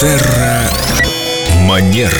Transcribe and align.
Терра 0.00 0.62
Манера. 1.66 2.12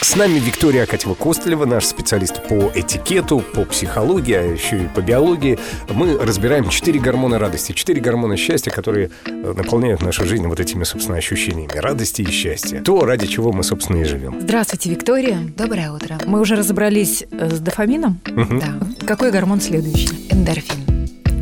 С 0.00 0.16
нами 0.16 0.38
Виктория 0.38 0.84
Акатьева-Костылева, 0.84 1.66
наш 1.66 1.84
специалист 1.84 2.42
по 2.48 2.70
этикету, 2.74 3.40
по 3.40 3.64
психологии, 3.64 4.34
а 4.34 4.42
еще 4.42 4.84
и 4.84 4.88
по 4.88 5.00
биологии. 5.00 5.58
Мы 5.90 6.16
разбираем 6.16 6.68
четыре 6.70 7.00
гормона 7.00 7.38
радости, 7.38 7.72
четыре 7.72 8.00
гормона 8.00 8.36
счастья, 8.36 8.70
которые 8.70 9.10
э, 9.26 9.52
наполняют 9.56 10.02
нашу 10.02 10.24
жизнь 10.24 10.46
вот 10.46 10.58
этими, 10.58 10.84
собственно, 10.84 11.18
ощущениями 11.18 11.76
радости 11.76 12.22
и 12.22 12.30
счастья. 12.30 12.80
То, 12.80 13.04
ради 13.04 13.26
чего 13.26 13.52
мы, 13.52 13.62
собственно, 13.62 13.98
и 13.98 14.04
живем. 14.04 14.38
Здравствуйте, 14.40 14.90
Виктория. 14.90 15.38
Доброе 15.56 15.92
утро. 15.92 16.18
Мы 16.24 16.40
уже 16.40 16.56
разобрались 16.56 17.24
э, 17.30 17.50
с 17.50 17.60
дофамином. 17.60 18.20
Да, 18.24 19.06
Какой 19.06 19.30
гормон 19.30 19.60
следующий? 19.60 20.08
эндорфин. 20.30 20.86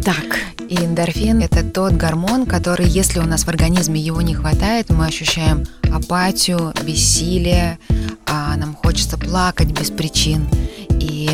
Так, 0.05 0.39
И 0.69 0.77
эндорфин– 0.77 1.41
это 1.43 1.63
тот 1.63 1.93
гормон, 1.93 2.47
который, 2.47 2.87
если 2.87 3.19
у 3.19 3.25
нас 3.25 3.45
в 3.45 3.49
организме 3.49 4.01
его 4.01 4.23
не 4.23 4.35
хватает, 4.35 4.91
мы 4.91 5.07
ощущаем 5.07 5.65
апатию, 5.93 6.73
бессилие, 6.83 7.79
а 8.27 8.57
нам 8.57 8.75
хочется 8.75 9.19
плакать 9.19 9.73
без 9.79 9.91
причин. 9.91 10.49
И, 10.89 11.31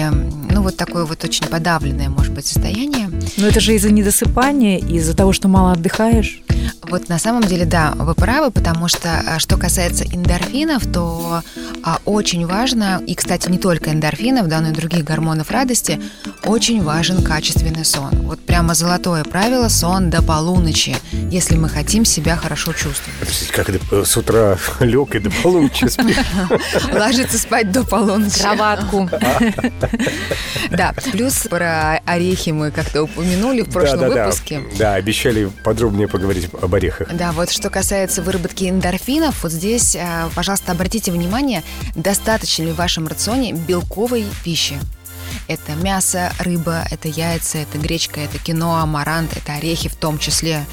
ну, 0.50 0.62
вот 0.62 0.76
такое 0.76 1.04
вот 1.04 1.22
очень 1.22 1.46
подавленное, 1.46 2.08
может 2.08 2.32
быть, 2.32 2.46
состояние. 2.46 3.08
но 3.36 3.46
это 3.46 3.60
же 3.60 3.74
из-за 3.74 3.92
недосыпания, 3.92 4.78
из-за 4.78 5.14
того, 5.14 5.32
что 5.32 5.48
мало 5.48 5.72
отдыхаешь. 5.72 6.42
Вот 6.82 7.08
на 7.08 7.18
самом 7.18 7.42
деле, 7.42 7.64
да, 7.64 7.92
вы 7.96 8.14
правы, 8.14 8.50
потому 8.50 8.88
что, 8.88 9.22
а, 9.26 9.38
что 9.38 9.56
касается 9.56 10.04
эндорфинов, 10.04 10.86
то 10.86 11.42
а, 11.82 11.98
очень 12.04 12.46
важно, 12.46 13.02
и, 13.06 13.14
кстати, 13.14 13.48
не 13.48 13.58
только 13.58 13.90
эндорфинов, 13.90 14.48
да, 14.48 14.60
но 14.60 14.68
и 14.68 14.72
других 14.72 15.04
гормонов 15.04 15.50
радости, 15.50 16.00
очень 16.44 16.82
важен 16.82 17.22
качественный 17.22 17.84
сон. 17.84 18.10
Вот 18.22 18.40
прямо 18.40 18.74
золотое 18.74 19.24
правило– 19.24 19.68
сон 19.68 20.10
до 20.10 20.22
полуночи, 20.22 20.96
если 21.30 21.56
мы 21.56 21.68
хотим 21.68 22.04
себя 22.04 22.36
хорошо 22.36 22.72
чувствовать. 22.72 23.48
Как 23.52 23.70
с 24.06 24.16
утра 24.16 24.58
лег 24.80 25.14
и 25.14 25.18
до 25.18 25.30
полуночи 25.30 25.86
спишь? 25.86 26.16
Ложиться 26.92 27.38
спать 27.38 27.72
до 27.72 27.84
полуночи. 27.84 28.40
Кроватку. 28.40 29.08
Да, 30.70 30.94
плюс 31.12 31.46
про 31.48 32.00
орехи 32.06 32.50
мы 32.50 32.70
как-то 32.70 33.02
упомянули 33.02 33.62
в 33.62 33.70
прошлом 33.70 34.10
выпуске. 34.10 34.62
Да, 34.78 34.94
обещали 34.94 35.50
подробнее 35.64 36.06
поговорить 36.06 36.48
об 36.60 36.74
орехах. 36.74 37.08
Да, 37.12 37.32
вот 37.32 37.50
что 37.50 37.70
касается 37.70 38.22
выработки 38.22 38.68
эндорфинов, 38.68 39.42
вот 39.42 39.52
здесь, 39.52 39.96
э, 39.96 40.28
пожалуйста, 40.34 40.72
обратите 40.72 41.10
внимание, 41.10 41.64
достаточно 41.94 42.64
ли 42.64 42.72
в 42.72 42.76
вашем 42.76 43.06
рационе 43.06 43.52
белковой 43.52 44.24
пищи. 44.44 44.78
Это 45.48 45.72
мясо, 45.74 46.32
рыба, 46.38 46.84
это 46.90 47.08
яйца, 47.08 47.58
это 47.58 47.78
гречка, 47.78 48.20
это 48.20 48.38
киноа, 48.38 48.82
амарант, 48.82 49.36
это 49.36 49.54
орехи 49.54 49.88
в 49.88 49.96
том 49.96 50.18
числе. 50.18 50.64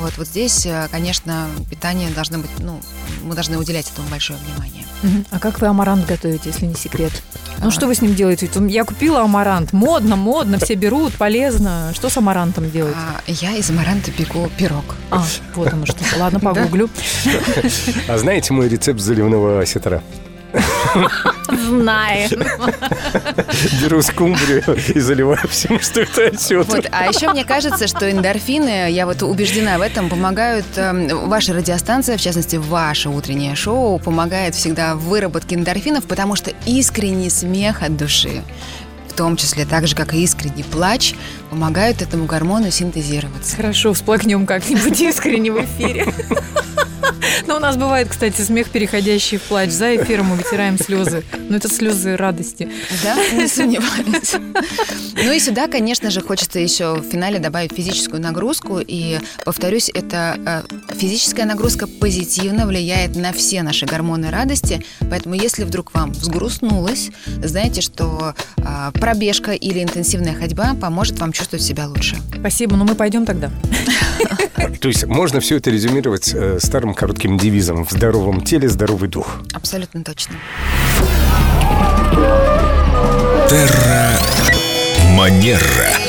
Вот, 0.00 0.16
вот 0.16 0.26
здесь, 0.26 0.66
э, 0.66 0.88
конечно, 0.90 1.46
питание 1.70 2.10
должно 2.10 2.38
быть, 2.38 2.50
ну, 2.58 2.80
мы 3.22 3.34
должны 3.34 3.56
уделять 3.56 3.88
этому 3.90 4.08
большое 4.08 4.38
внимание. 4.40 4.84
А 5.30 5.38
как 5.38 5.60
вы 5.60 5.68
амарант 5.68 6.06
готовите, 6.06 6.50
если 6.50 6.66
не 6.66 6.74
секрет? 6.74 7.12
Ну 7.58 7.68
А. 7.68 7.70
что 7.70 7.86
вы 7.86 7.94
с 7.94 8.00
ним 8.00 8.14
делаете? 8.14 8.50
Я 8.68 8.84
купила 8.84 9.20
амарант. 9.22 9.72
Модно, 9.72 10.16
модно, 10.16 10.58
все 10.58 10.74
берут, 10.74 11.14
полезно. 11.14 11.92
Что 11.94 12.08
с 12.08 12.16
амарантом 12.16 12.70
делать? 12.70 12.96
А, 12.96 13.20
я 13.30 13.54
из 13.56 13.70
амаранта 13.70 14.10
пеку 14.10 14.50
пирог. 14.58 14.84
А, 15.10 15.24
вот 15.54 15.72
оно 15.72 15.86
что. 15.86 15.98
Ладно, 16.18 16.40
погуглю. 16.40 16.88
А 18.08 18.18
знаете 18.18 18.52
мой 18.52 18.68
рецепт 18.68 19.00
заливного 19.00 19.60
осетра? 19.60 20.02
Знаю. 21.48 22.28
Беру 23.82 24.02
скумбрию 24.02 24.64
и 24.94 25.00
заливаю 25.00 25.46
всем, 25.48 25.80
что 25.80 26.00
это 26.00 26.28
осетр. 26.28 26.76
Вот, 26.76 26.86
а 26.90 27.06
еще 27.06 27.30
мне 27.30 27.44
кажется, 27.44 27.86
что 27.86 28.10
эндорфины, 28.10 28.90
я 28.90 29.06
вот 29.06 29.22
убеждена 29.22 29.78
в 29.78 29.82
этом, 29.82 30.08
помогают, 30.08 30.66
эм, 30.76 31.28
ваша 31.28 31.52
радиостанция, 31.52 32.16
в 32.16 32.20
частности, 32.20 32.56
ваше 32.56 33.08
утреннее 33.08 33.54
шоу, 33.54 33.98
помогает 33.98 34.54
всегда 34.54 34.94
в 34.94 35.00
выработке 35.00 35.56
эндорфинов, 35.56 36.04
потому 36.04 36.36
что 36.36 36.52
искренний 36.66 37.30
смех 37.30 37.82
от 37.82 37.96
души, 37.96 38.42
в 39.08 39.12
том 39.12 39.36
числе 39.36 39.64
так 39.64 39.86
же, 39.86 39.94
как 39.94 40.14
и 40.14 40.22
искренний 40.22 40.64
плач, 40.64 41.14
помогают 41.50 42.02
этому 42.02 42.26
гормону 42.26 42.70
синтезироваться. 42.70 43.56
Хорошо, 43.56 43.92
всплакнем 43.92 44.46
как-нибудь 44.46 45.00
искренне 45.00 45.52
в 45.52 45.64
эфире. 45.64 46.06
Но 47.46 47.56
у 47.56 47.60
нас 47.60 47.76
бывает, 47.76 48.08
кстати, 48.08 48.40
смех, 48.40 48.70
переходящий 48.70 49.38
в 49.38 49.42
плач. 49.42 49.70
За 49.70 49.96
эфиром 49.96 50.26
мы 50.26 50.36
вытираем 50.36 50.78
слезы. 50.78 51.24
Но 51.48 51.56
это 51.56 51.68
слезы 51.68 52.16
радости. 52.16 52.68
Да, 53.02 53.16
не 53.32 53.48
сомневаюсь. 53.48 54.34
Ну 55.24 55.32
и 55.32 55.40
сюда, 55.40 55.66
конечно 55.66 56.10
же, 56.10 56.20
хочется 56.20 56.60
еще 56.60 56.94
в 56.94 57.02
финале 57.02 57.38
добавить 57.38 57.72
физическую 57.72 58.22
нагрузку. 58.22 58.80
И, 58.86 59.18
повторюсь, 59.44 59.90
это 59.92 60.38
э, 60.46 60.94
физическая 60.94 61.46
нагрузка 61.46 61.86
позитивно 61.86 62.66
влияет 62.66 63.16
на 63.16 63.32
все 63.32 63.62
наши 63.62 63.86
гормоны 63.86 64.30
радости. 64.30 64.84
Поэтому, 65.10 65.34
если 65.34 65.64
вдруг 65.64 65.94
вам 65.94 66.12
взгрустнулось, 66.12 67.10
знаете, 67.42 67.80
что 67.80 68.34
э, 68.58 68.90
пробежка 68.92 69.52
или 69.52 69.82
интенсивная 69.82 70.34
ходьба 70.34 70.74
поможет 70.74 71.18
вам 71.18 71.32
чувствовать 71.32 71.64
себя 71.64 71.88
лучше. 71.88 72.16
Спасибо, 72.38 72.76
но 72.76 72.84
мы 72.84 72.94
пойдем 72.94 73.24
тогда. 73.24 73.50
То 74.80 74.88
есть 74.88 75.06
можно 75.06 75.40
все 75.40 75.56
это 75.56 75.70
резюмировать 75.70 76.32
э, 76.34 76.58
старым 76.60 76.94
коротким 76.94 77.38
девизом 77.38 77.84
«В 77.84 77.90
здоровом 77.90 78.42
теле 78.42 78.68
здоровый 78.68 79.08
дух». 79.08 79.40
Абсолютно 79.52 80.02
точно. 80.04 80.36
Терра 83.48 84.18
Манера. 85.16 86.05